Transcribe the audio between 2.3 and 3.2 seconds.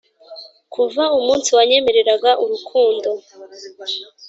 urukundo